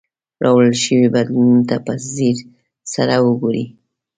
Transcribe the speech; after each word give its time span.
راوړل 0.43 0.73
شوي 0.83 1.07
بدلونونو 1.15 1.63
ته 1.69 1.75
په 1.85 1.93
ځیر 2.13 2.37
سره 2.93 3.13
وګورئ. 3.25 3.65